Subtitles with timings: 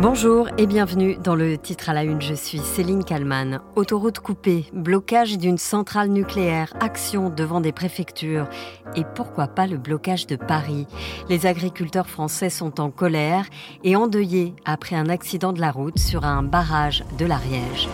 [0.00, 2.22] Bonjour et bienvenue dans le titre à la une.
[2.22, 3.58] Je suis Céline Kalman.
[3.74, 8.46] Autoroute coupée, blocage d'une centrale nucléaire, action devant des préfectures
[8.94, 10.86] et pourquoi pas le blocage de Paris?
[11.28, 13.46] Les agriculteurs français sont en colère
[13.82, 17.88] et endeuillés après un accident de la route sur un barrage de l'Ariège.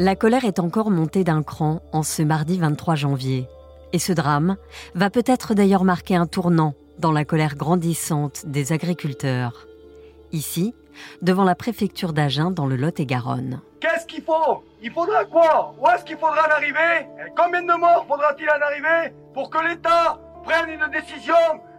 [0.00, 3.48] La colère est encore montée d'un cran en ce mardi 23 janvier.
[3.92, 4.56] Et ce drame
[4.96, 9.68] va peut-être d'ailleurs marquer un tournant dans la colère grandissante des agriculteurs.
[10.32, 10.74] Ici,
[11.22, 13.60] devant la préfecture d'Agen dans le Lot-et-Garonne.
[13.78, 14.64] Qu'est-ce qu'il faut?
[14.82, 15.76] Il faudra quoi?
[15.80, 17.06] Où est-ce qu'il faudra en arriver?
[17.36, 21.34] Combien de morts faudra-t-il en arriver pour que l'État prenne une décision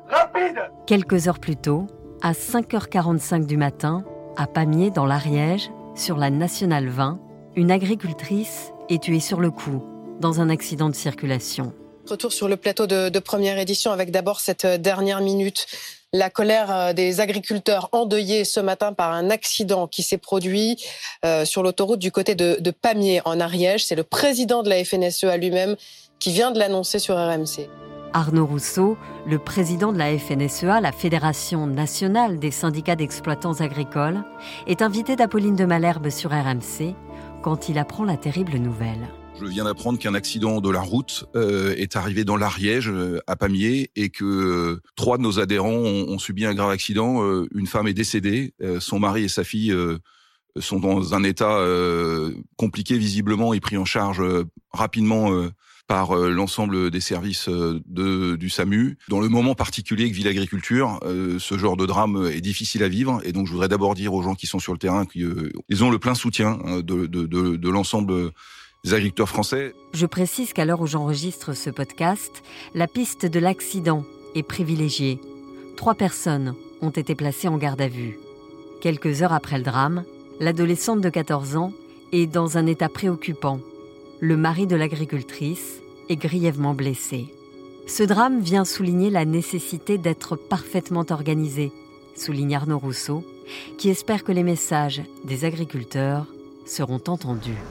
[0.07, 0.71] rapide?
[0.87, 1.87] Quelques heures plus tôt,
[2.21, 4.05] à 5h45 du matin,
[4.37, 7.19] à Pamiers dans l'Ariège, sur la Nationale 20,
[7.55, 9.83] une agricultrice est tuée sur le coup
[10.19, 11.73] dans un accident de circulation.
[12.07, 15.65] Retour sur le plateau de, première édition avec d'abord cette dernière minute.
[16.13, 20.77] La colère euh, des agriculteurs endeuillés ce matin par un accident qui s'est produit
[21.25, 23.85] euh, sur l'autoroute du côté de, de Pamiers en Ariège.
[23.85, 25.75] C'est le président de la FNSEA lui-même
[26.19, 27.67] qui vient de l'annoncer sur RMC.
[28.13, 34.23] Arnaud Rousseau, le président de la FNSEA, la Fédération nationale des syndicats d'exploitants agricoles,
[34.67, 36.95] est invité d'Apolline de Malherbe sur RMC
[37.45, 39.07] quand il apprend la terrible nouvelle.
[39.39, 43.35] Je viens d'apprendre qu'un accident de la route euh, est arrivé dans l'Ariège, euh, à
[43.35, 47.21] Pamiers, et que euh, trois de nos adhérents ont, subi un grave accident.
[47.53, 49.71] une femme est décédée, son mari et sa fille
[50.59, 51.63] sont dans un état
[52.55, 54.23] compliqué visiblement et pris en charge
[54.71, 55.29] rapidement
[55.87, 57.81] par euh, l'ensemble des services euh,
[58.37, 58.97] du SAMU.
[59.07, 62.87] Dans le moment particulier que vit l'agriculture, euh, ce genre de drame est difficile à
[62.87, 63.21] vivre.
[63.23, 65.89] Et donc, je voudrais d'abord dire aux gens qui sont sur le terrain qu'ils ont
[65.89, 68.31] le plein soutien de, de, de, de l'ensemble
[68.83, 69.73] des agriculteurs français.
[69.93, 74.03] Je précise qu'à l'heure où j'enregistre ce podcast, la piste de l'accident
[74.35, 75.19] est privilégiée.
[75.77, 78.17] Trois personnes ont été placées en garde à vue.
[78.81, 80.03] Quelques heures après le drame,
[80.39, 81.73] l'adolescente de 14 ans
[82.11, 83.59] est dans un état préoccupant
[84.19, 87.33] le mari de l'agricultrice, est grièvement blessé.
[87.87, 91.71] Ce drame vient souligner la nécessité d'être parfaitement organisé,
[92.15, 93.25] souligne Arnaud Rousseau,
[93.77, 96.25] qui espère que les messages des agriculteurs
[96.65, 97.61] seront entendus.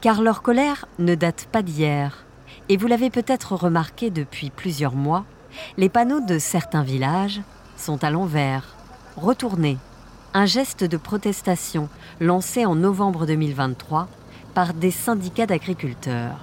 [0.00, 2.24] Car leur colère ne date pas d'hier,
[2.68, 5.24] et vous l'avez peut-être remarqué depuis plusieurs mois,
[5.76, 7.40] les panneaux de certains villages
[7.76, 8.76] sont à l'envers,
[9.16, 9.78] retournés
[10.34, 11.88] un geste de protestation
[12.20, 14.08] lancé en novembre 2023
[14.54, 16.38] par des syndicats d'agriculteurs.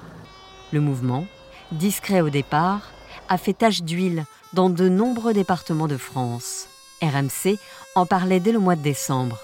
[0.71, 1.25] Le mouvement,
[1.71, 2.91] discret au départ,
[3.29, 6.67] a fait tache d'huile dans de nombreux départements de France.
[7.01, 7.57] RMC
[7.95, 9.39] en parlait dès le mois de décembre.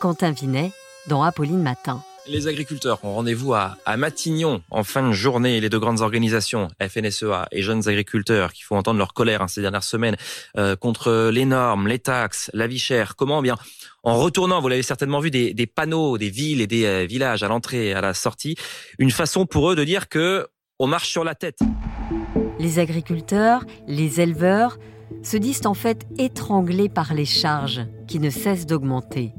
[0.00, 0.72] Quentin Vinet
[1.08, 2.02] dans Apolline Matin.
[2.28, 5.60] Les agriculteurs ont rendez-vous à, Matignon en fin de journée.
[5.60, 9.60] Les deux grandes organisations, FNSEA et Jeunes Agriculteurs, qui font entendre leur colère hein, ces
[9.60, 10.16] dernières semaines
[10.56, 13.14] euh, contre les normes, les taxes, la vie chère.
[13.14, 13.42] Comment?
[13.42, 13.56] Bien
[14.02, 17.48] En retournant, vous l'avez certainement vu, des, panneaux, des villes et des euh, villages à
[17.48, 18.56] l'entrée et à la sortie.
[18.98, 20.46] Une façon pour eux de dire que
[20.80, 21.60] on marche sur la tête.
[22.58, 24.78] Les agriculteurs, les éleveurs
[25.22, 29.32] se disent en fait étranglés par les charges qui ne cessent d'augmenter.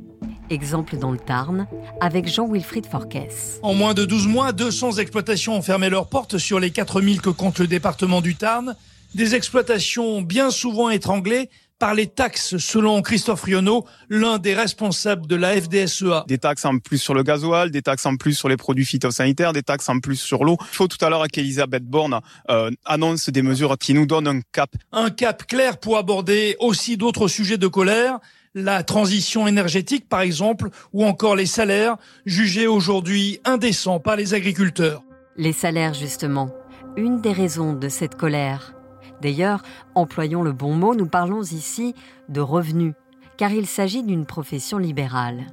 [0.50, 1.68] Exemple dans le Tarn,
[2.00, 3.59] avec Jean-Wilfried Forquès.
[3.62, 7.30] En moins de 12 mois, 200 exploitations ont fermé leurs portes sur les 4000 que
[7.30, 8.75] compte le département du Tarn.
[9.16, 11.50] Des exploitations bien souvent étranglées
[11.80, 16.25] par les taxes, selon Christophe Rionneau, l'un des responsables de la FDSEA.
[16.28, 19.53] Des taxes en plus sur le gasoil, des taxes en plus sur les produits phytosanitaires,
[19.53, 20.58] des taxes en plus sur l'eau.
[20.59, 22.19] Il faut tout à l'heure qu'Elisabeth Borne
[22.50, 24.72] euh, annonce des mesures qui nous donnent un cap.
[24.91, 28.19] Un cap clair pour aborder aussi d'autres sujets de colère,
[28.57, 35.03] la transition énergétique par exemple, ou encore les salaires, jugés aujourd'hui indécents par les agriculteurs.
[35.35, 36.50] Les salaires justement,
[36.96, 38.73] une des raisons de cette colère.
[39.22, 39.62] D'ailleurs,
[39.96, 41.94] employons le bon mot, nous parlons ici
[42.29, 42.94] de revenus,
[43.38, 45.46] car il s'agit d'une profession libérale.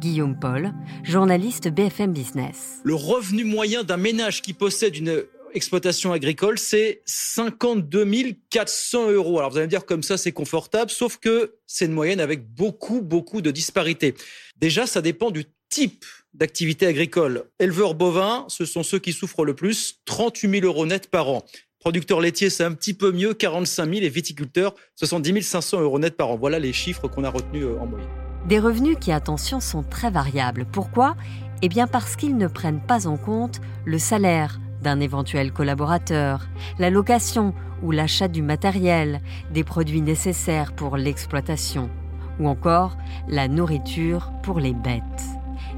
[0.00, 2.80] Guillaume Paul, journaliste BFM Business.
[2.84, 5.24] Le revenu moyen d'un ménage qui possède une
[5.54, 8.06] exploitation agricole, c'est 52
[8.50, 9.38] 400 euros.
[9.38, 12.46] Alors vous allez me dire comme ça c'est confortable, sauf que c'est une moyenne avec
[12.54, 14.14] beaucoup, beaucoup de disparités.
[14.56, 16.04] Déjà, ça dépend du type
[16.34, 17.44] d'activité agricole.
[17.58, 21.44] Éleveurs bovins, ce sont ceux qui souffrent le plus, 38 000 euros net par an.
[21.78, 24.04] Producteurs laitiers, c'est un petit peu mieux, 45 000.
[24.04, 26.36] Et viticulteurs, 70 500 euros net par an.
[26.36, 28.08] Voilà les chiffres qu'on a retenus euh, en moyenne.
[28.46, 30.66] Des revenus qui, attention, sont très variables.
[30.70, 31.16] Pourquoi?
[31.62, 36.48] Eh bien parce qu'ils ne prennent pas en compte le salaire, d'un éventuel collaborateur,
[36.78, 39.20] la location ou l'achat du matériel,
[39.52, 41.90] des produits nécessaires pour l'exploitation,
[42.38, 42.96] ou encore
[43.28, 45.02] la nourriture pour les bêtes.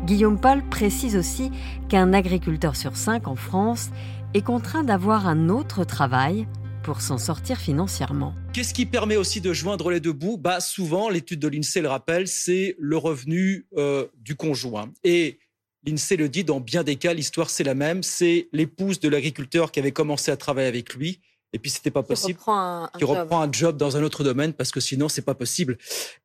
[0.05, 1.51] Guillaume Paul précise aussi
[1.89, 3.91] qu'un agriculteur sur cinq en France
[4.35, 6.47] est contraint d'avoir un autre travail
[6.83, 8.35] pour s'en sortir financièrement.
[8.53, 10.37] Qu'est-ce qui permet aussi de joindre les deux bouts?
[10.37, 14.91] Bah, Souvent, l'étude de l'INSEE le rappelle, c'est le revenu euh, du conjoint.
[15.05, 15.39] Et
[15.85, 18.03] l'INSEE le dit, dans bien des cas, l'histoire c'est la même.
[18.03, 21.21] C'est l'épouse de l'agriculteur qui avait commencé à travailler avec lui.
[21.55, 22.39] Et puis c'était pas possible.
[22.39, 25.23] Qui reprend un, qui reprend un job dans un autre domaine parce que sinon c'est
[25.23, 25.77] pas possible.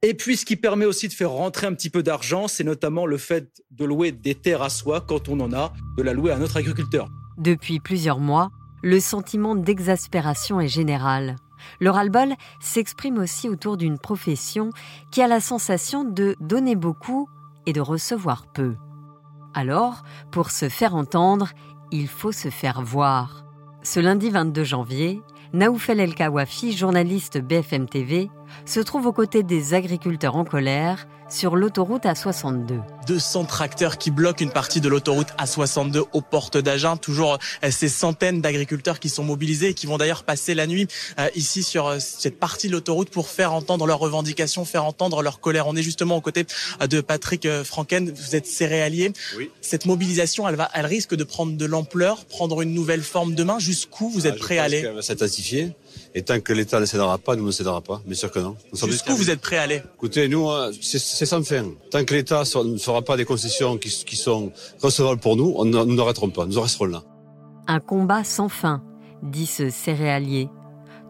[0.02, 3.06] Et puis ce qui permet aussi de faire rentrer un petit peu d'argent, c'est notamment
[3.06, 6.32] le fait de louer des terres à soi quand on en a, de la louer
[6.32, 7.10] à notre agriculteur.
[7.38, 8.52] Depuis plusieurs mois,
[8.84, 11.36] le sentiment d'exaspération est général.
[11.82, 14.70] Le ras-le-bol s'exprime aussi autour d'une profession
[15.12, 17.28] qui a la sensation de donner beaucoup
[17.66, 18.76] et de recevoir peu.
[19.58, 21.50] Alors, pour se faire entendre,
[21.92, 23.44] il faut se faire voir.
[23.82, 28.30] Ce lundi 22 janvier, Naoufel El Kawafi, journaliste BFM TV,
[28.66, 32.80] se trouve aux côtés des agriculteurs en colère sur l'autoroute A62.
[33.08, 36.98] 200 tracteurs qui bloquent une partie de l'autoroute A62 aux portes d'Agen.
[36.98, 40.88] Toujours euh, ces centaines d'agriculteurs qui sont mobilisés et qui vont d'ailleurs passer la nuit
[41.20, 45.22] euh, ici sur euh, cette partie de l'autoroute pour faire entendre leurs revendications, faire entendre
[45.22, 45.68] leur colère.
[45.68, 46.46] On est justement aux côtés
[46.90, 48.12] de Patrick Franken.
[48.12, 49.12] Vous êtes céréalier.
[49.38, 49.50] Oui.
[49.62, 53.60] Cette mobilisation, elle, va, elle risque de prendre de l'ampleur, prendre une nouvelle forme demain.
[53.60, 54.84] Jusqu'où vous êtes Ah, prêt à aller?
[54.86, 55.74] Elle va s'intensifier.
[56.18, 58.02] Et tant que l'État ne cédera pas, nous ne cédera pas.
[58.04, 58.58] Bien sûr que non.
[58.72, 59.84] Nous sommes Jusqu'où vous êtes prêt à aller?
[59.98, 61.66] Écoutez, nous, euh, c'est sans fin.
[61.92, 65.66] Tant que l'État ne fera pas des concessions qui, qui sont recevables pour nous, on
[65.66, 66.48] nous n'arrêterons pas.
[66.48, 67.04] Nous en resterons là.
[67.68, 68.82] Un combat sans fin,
[69.22, 70.50] dit ce céréalier.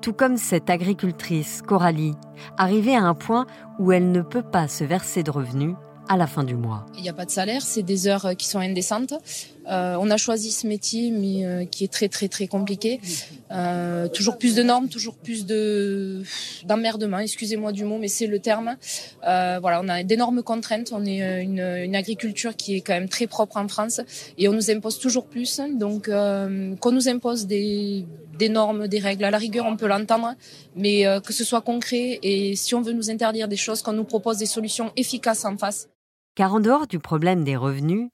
[0.01, 2.15] Tout comme cette agricultrice, Coralie,
[2.57, 3.47] arrivée à un point
[3.79, 5.75] où elle ne peut pas se verser de revenus
[6.09, 6.85] à la fin du mois.
[6.95, 9.13] Il n'y a pas de salaire, c'est des heures euh, qui sont indécentes.
[9.69, 13.01] Euh, on a choisi ce métier, mais euh, qui est très très très compliqué.
[13.51, 16.23] Euh, toujours plus de normes, toujours plus de
[16.65, 17.19] d'emmerdement.
[17.19, 18.77] Excusez-moi du mot, mais c'est le terme.
[19.27, 20.91] Euh, voilà, on a d'énormes contraintes.
[20.93, 23.99] On est euh, une, une agriculture qui est quand même très propre en France,
[24.37, 25.59] et on nous impose toujours plus.
[25.77, 28.05] Donc, qu'on nous impose des
[28.39, 29.25] des normes, des règles.
[29.25, 30.35] À la rigueur, on peut l'entendre,
[30.75, 34.03] mais que ce soit concret et si on veut nous interdire des choses, qu'on nous
[34.03, 35.89] propose des solutions efficaces en face.
[36.37, 38.11] Car en dehors du problème des revenus,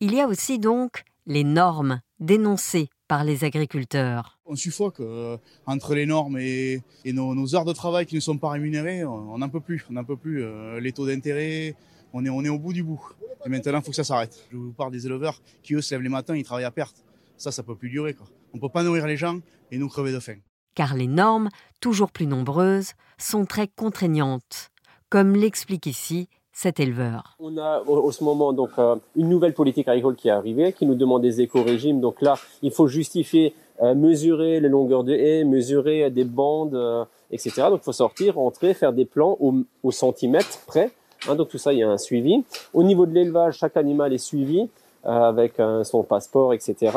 [0.00, 4.38] il y a aussi donc les normes dénoncées par les agriculteurs.
[4.46, 5.36] On suffoque euh,
[5.66, 9.04] entre les normes et, et nos, nos heures de travail qui ne sont pas rémunérées.
[9.04, 9.84] On n'en peut plus.
[9.90, 10.42] On n'en peut plus.
[10.42, 11.74] Euh, les taux d'intérêt,
[12.14, 12.98] on est, on est au bout du bout.
[13.44, 14.42] Et maintenant, il faut que ça s'arrête.
[14.50, 17.04] Je vous parle des éleveurs qui, eux, se lèvent les matins, ils travaillent à perte.
[17.36, 18.14] Ça, ça peut plus durer.
[18.14, 18.26] Quoi.
[18.54, 19.40] On peut pas nourrir les gens
[19.70, 20.36] et nous crever de faim.
[20.74, 21.50] Car les normes,
[21.82, 24.70] toujours plus nombreuses, sont très contraignantes,
[25.10, 27.36] comme l'explique ici cet éleveur.
[27.38, 30.86] On a en ce moment donc euh, une nouvelle politique agricole qui est arrivée, qui
[30.86, 32.00] nous demande des éco-régimes.
[32.00, 37.04] Donc là, il faut justifier, euh, mesurer les longueurs de haies, mesurer des bandes, euh,
[37.30, 37.64] etc.
[37.68, 40.92] Donc il faut sortir, rentrer, faire des plans au, au centimètre près.
[41.28, 42.42] Hein, donc tout ça, il y a un suivi.
[42.72, 44.66] Au niveau de l'élevage, chaque animal est suivi
[45.04, 46.90] avec son passeport, etc.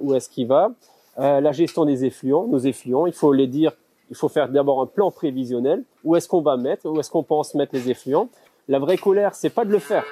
[0.00, 0.70] Où est-ce qu'il va?
[1.16, 3.72] La gestion des effluents, nos effluents, il faut les dire.
[4.10, 5.82] Il faut faire d'abord un plan prévisionnel.
[6.04, 6.88] Où est-ce qu'on va mettre?
[6.88, 8.28] Où est-ce qu'on pense mettre les effluents?
[8.68, 10.04] La vraie colère, c'est pas de le faire.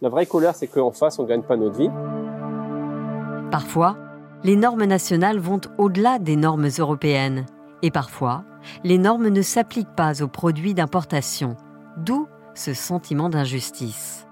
[0.00, 1.90] La vraie colère, c'est qu'en face, on gagne pas notre vie.
[3.50, 3.96] Parfois,
[4.44, 7.46] les normes nationales vont au-delà des normes européennes.
[7.82, 8.44] Et parfois,
[8.84, 11.56] les normes ne s'appliquent pas aux produits d'importation.
[11.96, 14.28] D'où ce sentiment d'injustice.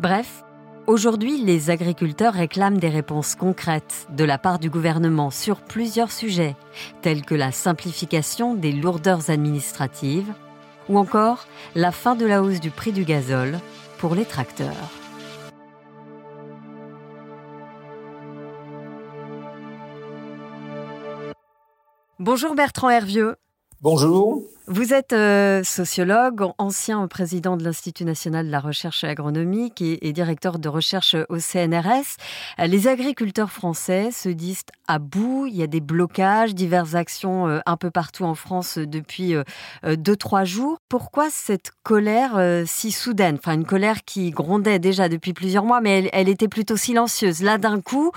[0.00, 0.42] Bref,
[0.86, 6.56] aujourd'hui, les agriculteurs réclament des réponses concrètes de la part du gouvernement sur plusieurs sujets,
[7.02, 10.32] tels que la simplification des lourdeurs administratives
[10.88, 13.58] ou encore la fin de la hausse du prix du gazole
[13.98, 14.90] pour les tracteurs.
[22.18, 23.36] Bonjour Bertrand Hervieux.
[23.82, 24.42] Bonjour.
[24.68, 30.58] Vous êtes euh, sociologue, ancien président de l'Institut national de la recherche agronomique et, directeur
[30.58, 32.16] de recherche au CNRS.
[32.66, 35.46] Les agriculteurs français se disent à bout.
[35.46, 39.44] Il y a des blocages, diverses actions euh, un peu partout en France depuis euh,
[39.84, 40.78] deux, trois jours.
[40.88, 43.36] Pourquoi cette colère euh, si soudaine?
[43.38, 47.42] Enfin, une colère qui grondait déjà depuis plusieurs mois, mais elle, elle était plutôt silencieuse.
[47.42, 48.10] Là, d'un coup,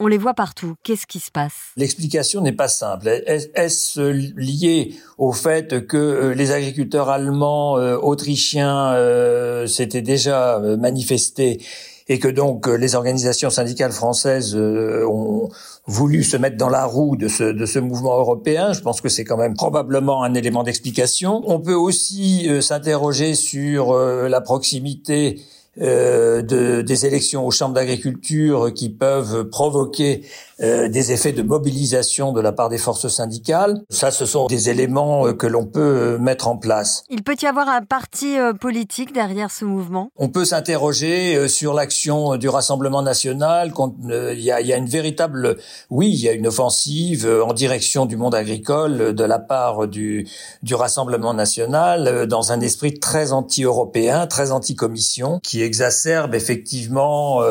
[0.00, 0.74] on les voit partout.
[0.82, 1.54] Qu'est-ce qui se passe?
[1.76, 3.08] L'explication n'est pas simple.
[3.08, 4.00] Est-ce
[4.36, 11.60] lié au fait que euh, les agriculteurs allemands, euh, autrichiens euh, s'étaient déjà manifestés
[12.08, 15.48] et que donc les organisations syndicales françaises ont
[15.86, 18.74] voulu se mettre dans la roue de ce, de ce mouvement européen?
[18.74, 21.40] Je pense que c'est quand même probablement un élément d'explication.
[21.46, 25.40] On peut aussi s'interroger sur la proximité
[25.80, 30.22] euh, de, des élections aux chambres d'agriculture qui peuvent provoquer
[30.60, 33.82] euh, des effets de mobilisation de la part des forces syndicales.
[33.88, 37.02] Ça, ce sont des éléments euh, que l'on peut euh, mettre en place.
[37.10, 40.10] Il peut y avoir un parti politique derrière ce mouvement?
[40.16, 43.72] On peut s'interroger sur l'action du Rassemblement national.
[44.08, 45.56] Il y a, il y a une véritable,
[45.90, 50.28] oui, il y a une offensive en direction du monde agricole de la part du,
[50.62, 57.42] du Rassemblement national dans un esprit très anti-européen, très anti-commission, qui exacerbe effectivement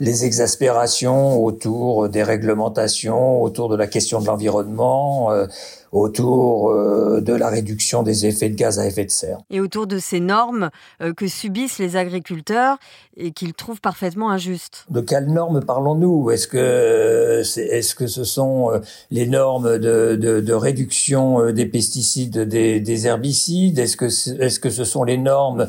[0.00, 5.46] les exaspérations autour des règles réglementation, autour de la question de l'environnement, euh,
[5.92, 9.38] autour euh, de la réduction des effets de gaz à effet de serre.
[9.50, 12.78] Et autour de ces normes euh, que subissent les agriculteurs
[13.16, 14.84] et qu'ils trouvent parfaitement injustes.
[14.90, 16.30] De quelles normes parlons-nous?
[16.30, 18.70] Est-ce que est-ce que ce sont
[19.10, 23.78] les normes de, de, de réduction des pesticides, des, des herbicides?
[23.78, 25.66] Est-ce que est-ce que ce sont les normes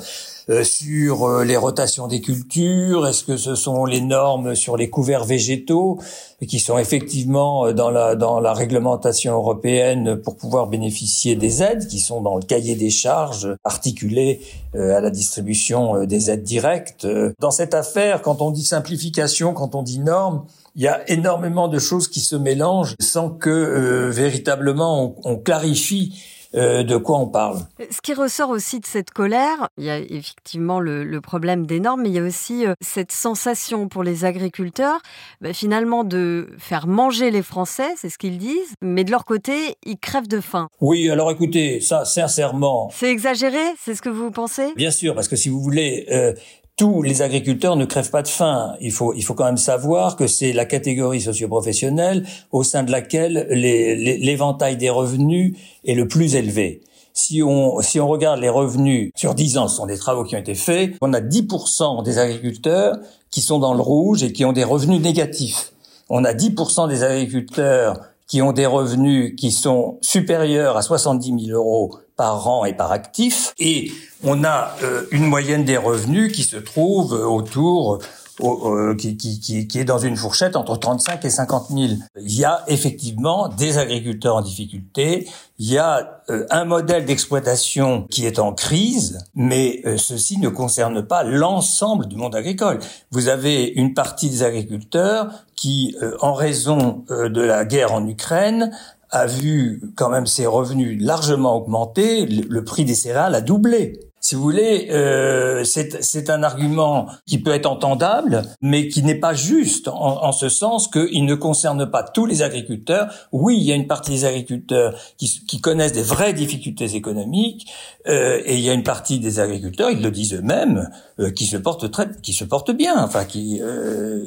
[0.64, 3.06] sur euh, les rotations des cultures?
[3.08, 6.00] Est-ce que ce sont les normes sur les couverts végétaux
[6.48, 12.00] qui sont effectivement dans la dans la réglementation européenne pour pouvoir bénéficier des aides qui
[12.00, 14.42] sont dans le cahier des charges articulé
[14.74, 17.08] à la distribution des aides directes.
[17.40, 20.46] Dans cette affaire, quand on dit simplification, quand on dit normes,
[20.76, 26.14] il y a énormément de choses qui se mélangent sans que véritablement on clarifie
[26.56, 27.60] euh, de quoi on parle?
[27.92, 32.04] Ce qui ressort aussi de cette colère, il y a effectivement le, problème des normes,
[32.04, 35.00] mais il y a aussi euh, cette sensation pour les agriculteurs,
[35.42, 39.76] bah, finalement, de faire manger les Français, c'est ce qu'ils disent, mais de leur côté,
[39.86, 40.70] ils crèvent de faim.
[40.80, 42.90] Oui, alors écoutez, ça, sincèrement.
[42.94, 44.74] C'est exagéré, c'est ce que vous pensez?
[44.76, 46.34] Bien sûr, parce que si vous voulez, euh,
[46.78, 48.76] tous les agriculteurs ne crèvent pas de faim.
[48.80, 52.92] Il faut, il faut quand même savoir que c'est la catégorie socioprofessionnelle au sein de
[52.92, 56.84] laquelle l'éventail des revenus est le plus élevé.
[57.14, 60.36] Si on, si on regarde les revenus sur 10 ans, ce sont des travaux qui
[60.36, 63.00] ont été faits, on a 10% des agriculteurs
[63.32, 65.74] qui sont dans le rouge et qui ont des revenus négatifs.
[66.10, 71.58] On a 10% des agriculteurs qui ont des revenus qui sont supérieurs à 70 000
[71.58, 73.54] euros par an et par actif.
[73.60, 73.92] Et
[74.24, 78.00] on a euh, une moyenne des revenus qui se trouve autour
[78.40, 81.94] euh, qui, qui, qui, est dans une fourchette entre 35 et 50 000.
[82.20, 88.04] Il y a effectivement des agriculteurs en difficulté, il y a euh, un modèle d'exploitation
[88.12, 92.78] qui est en crise, mais ceci ne concerne pas l'ensemble du monde agricole.
[93.10, 98.72] Vous avez une partie des agriculteurs qui, en raison de la guerre en Ukraine,
[99.10, 104.36] a vu quand même ses revenus largement augmenter, le prix des céréales a doublé si
[104.36, 109.88] vous voulez, euh, c'est un argument qui peut être entendable, mais qui n'est pas juste
[109.88, 113.08] en, ce sens qu'il ne concerne pas tous les agriculteurs.
[113.32, 117.72] Oui, il y a une partie des agriculteurs qui, connaissent des vraies difficultés économiques,
[118.10, 120.90] euh, et il y a une partie des agriculteurs, ils le disent eux-mêmes,
[121.22, 123.62] euh, qui se portent très, qui se portent bien, enfin qui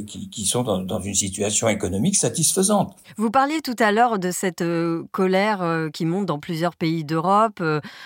[0.06, 2.96] qui, sont dans, une situation économique satisfaisante.
[3.18, 4.64] Vous parliez tout à l'heure de cette
[5.12, 7.62] colère qui monte dans plusieurs pays d'Europe,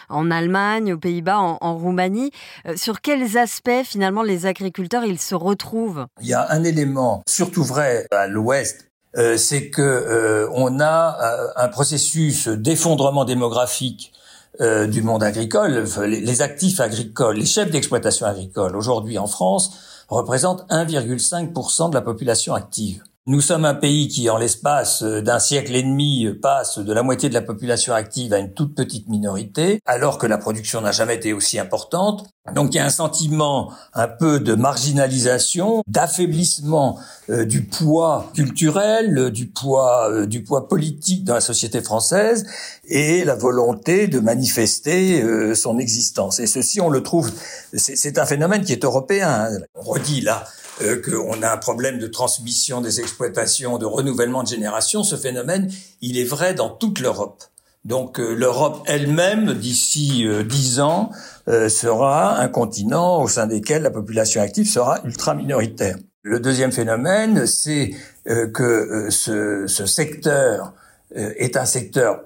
[0.08, 2.30] en Allemagne, aux Pays-Bas, en, en Roumanie.
[2.66, 6.06] Euh, sur quels aspects finalement les agriculteurs ils se retrouvent?
[6.20, 11.52] Il y a un élément surtout vrai à l'Ouest euh, c'est que euh, on a
[11.54, 14.12] un processus d'effondrement démographique
[14.60, 15.84] du monde agricole.
[16.06, 19.72] Les, actifs agricoles, les chefs d'exploitation agricole aujourd'hui en France
[20.08, 23.02] représentent 1,5% de la population active.
[23.26, 27.31] Nous sommes un pays qui, en l'espace d'un siècle et demi, passe de la moitié
[27.31, 31.14] de la population active à une toute petite minorité, alors que la production n'a jamais
[31.14, 32.26] été aussi importante.
[32.54, 36.99] Donc il y a un sentiment un peu de marginalisation, d'affaiblissement
[37.31, 42.45] euh, du poids culturel, du poids euh, du poids politique dans la société française
[42.85, 46.40] et la volonté de manifester euh, son existence.
[46.40, 47.33] Et ceci, on le trouve,
[47.73, 49.49] c'est un phénomène qui est européen.
[49.75, 50.45] On redit là
[50.83, 55.71] euh, qu'on a un problème de transmission des exploitations, de renouvellement de génération, ce phénomène,
[56.00, 57.45] il est vrai dans toute l'Europe.
[57.85, 61.11] Donc euh, l'Europe elle-même, d'ici euh, dix ans,
[61.47, 65.97] sera un continent au sein desquels la population active sera ultra minoritaire.
[66.23, 67.90] Le deuxième phénomène, c'est
[68.25, 70.73] que ce, ce, secteur
[71.14, 72.23] est un secteur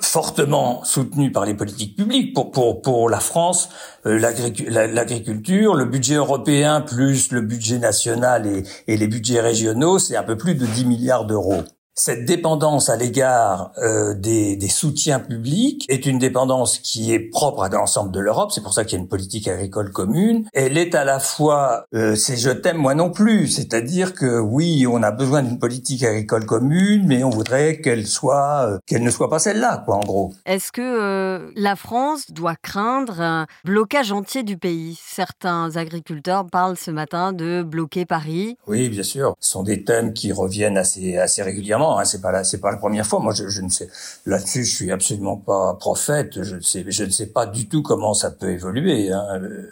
[0.00, 2.34] fortement soutenu par les politiques publiques.
[2.34, 3.68] Pour pour pour la France
[4.06, 10.16] euh, l'agriculture le budget européen plus le budget national et, et les budgets régionaux c'est
[10.16, 11.62] un peu plus de 10 milliards d'euros
[11.98, 17.64] cette dépendance à l'égard euh, des, des, soutiens publics est une dépendance qui est propre
[17.64, 18.52] à l'ensemble de l'Europe.
[18.52, 20.46] C'est pour ça qu'il y a une politique agricole commune.
[20.52, 23.48] Elle est à la fois, euh, c'est je t'aime moi non plus.
[23.48, 28.68] C'est-à-dire que oui, on a besoin d'une politique agricole commune, mais on voudrait qu'elle soit,
[28.68, 30.32] euh, qu'elle ne soit pas celle-là, quoi, en gros.
[30.46, 35.00] Est-ce que euh, la France doit craindre un blocage entier du pays?
[35.04, 38.56] Certains agriculteurs parlent ce matin de bloquer Paris.
[38.68, 39.34] Oui, bien sûr.
[39.40, 42.70] Ce sont des thèmes qui reviennent assez, assez régulièrement Hein, c'est pas la, c'est pas
[42.70, 43.20] la première fois.
[43.20, 43.88] Moi, je, je ne sais
[44.26, 46.42] là-dessus, je suis absolument pas prophète.
[46.42, 49.12] Je ne sais, je ne sais pas du tout comment ça peut évoluer.
[49.12, 49.26] Hein.
[49.40, 49.70] Euh,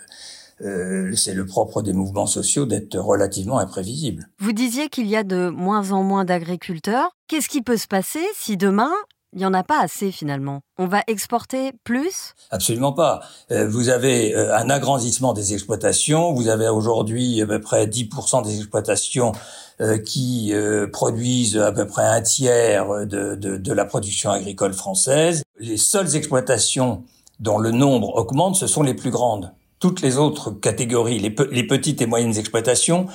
[0.62, 4.28] euh c'est le propre des mouvements sociaux d'être relativement imprévisible.
[4.38, 7.10] Vous disiez qu'il y a de moins en moins d'agriculteurs.
[7.28, 8.92] Qu'est-ce qui peut se passer si demain
[9.32, 10.60] il n'y en a pas assez finalement.
[10.78, 12.34] On va exporter plus?
[12.50, 13.20] Absolument pas.
[13.50, 16.32] Euh, vous avez euh, un agrandissement des exploitations.
[16.32, 19.32] Vous avez aujourd'hui à peu près 10% des exploitations
[19.80, 20.54] euh, qui
[20.92, 25.42] produisent à peu près un tiers de, la production agricole française.
[25.58, 27.02] Les seules exploitations
[27.40, 29.52] dont le nombre augmente, ce sont les plus grandes.
[29.78, 31.30] Toutes les autres catégories, les,
[31.66, 33.06] petites et moyennes exploitations,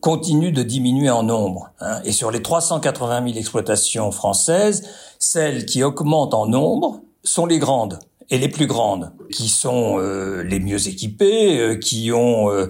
[0.00, 1.70] continue de diminuer en nombre.
[1.80, 2.00] Hein.
[2.04, 4.88] Et sur les 380 000 exploitations françaises,
[5.18, 7.98] celles qui augmentent en nombre sont les grandes
[8.30, 12.68] et les plus grandes, qui sont euh, les mieux équipées, euh, qui ont euh,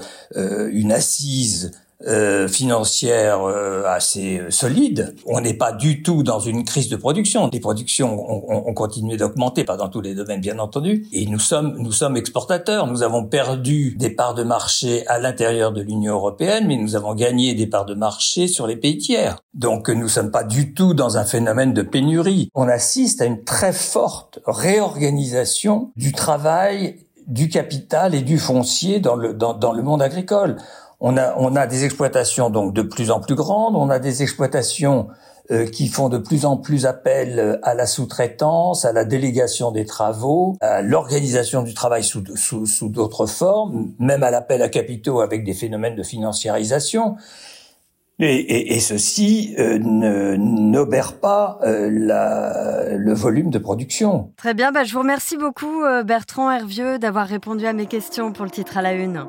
[0.73, 1.73] une assise
[2.07, 5.17] euh, financière euh, assez solide.
[5.27, 7.51] On n'est pas du tout dans une crise de production.
[7.53, 11.09] Les productions ont, ont, continué d'augmenter, pas dans tous les domaines bien entendu.
[11.13, 12.87] Et nous sommes nous sommes exportateurs.
[12.87, 17.17] Nous avons perdu des parts de marché à l'intérieur de l'Union européenne, mais nous avons
[17.17, 19.39] gagné des parts de marché sur les pays tiers.
[19.55, 22.49] Donc nous sommes pas du tout dans un phénomène de pénurie.
[22.55, 29.17] On assiste à une très forte réorganisation du travail du capital et du foncier dans
[29.17, 30.57] le dans, dans le monde agricole
[31.01, 34.23] on a, on a des exploitations donc de plus en plus grandes, on a des
[34.23, 35.09] exploitations
[35.51, 39.71] euh, qui font de plus en plus appel euh, à la sous-traitance, à la délégation
[39.71, 44.69] des travaux, à l'organisation du travail sous, sous, sous d'autres formes, même à l'appel à
[44.69, 47.17] capitaux avec des phénomènes de financiarisation.
[48.21, 54.33] Et, et, et ceci euh, n'obère pas euh, la, le volume de production.
[54.37, 58.45] Très bien, bah, je vous remercie beaucoup Bertrand Hervieux d'avoir répondu à mes questions pour
[58.45, 59.25] le titre à la une.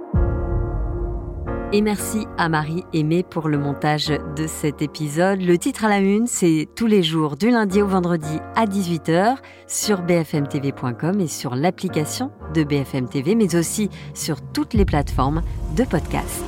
[1.71, 5.39] Et merci à Marie Aimée pour le montage de cet épisode.
[5.39, 9.35] Le titre à la une, c'est tous les jours du lundi au vendredi à 18h
[9.67, 15.43] sur bfmtv.com et sur l'application de BFM TV, mais aussi sur toutes les plateformes
[15.75, 16.43] de podcast.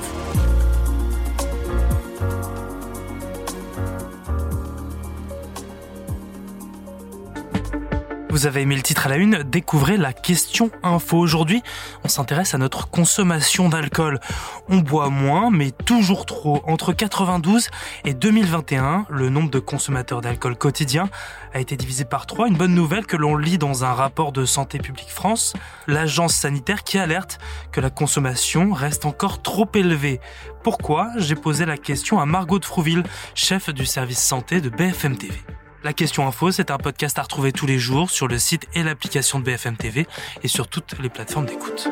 [8.31, 11.17] Vous avez aimé le titre à la une, découvrez la question info.
[11.17, 11.61] Aujourd'hui,
[12.05, 14.21] on s'intéresse à notre consommation d'alcool.
[14.69, 16.63] On boit moins, mais toujours trop.
[16.65, 17.67] Entre 92
[18.05, 21.09] et 2021, le nombre de consommateurs d'alcool quotidien
[21.53, 22.47] a été divisé par 3.
[22.47, 25.51] Une bonne nouvelle que l'on lit dans un rapport de Santé publique France,
[25.87, 27.37] l'agence sanitaire qui alerte
[27.73, 30.21] que la consommation reste encore trop élevée.
[30.63, 31.09] Pourquoi?
[31.17, 33.03] J'ai posé la question à Margot de Frouville,
[33.35, 35.37] chef du service santé de BFM TV.
[35.83, 38.83] La question info, c'est un podcast à retrouver tous les jours sur le site et
[38.83, 40.05] l'application de BFM TV
[40.43, 41.89] et sur toutes les plateformes d'écoute.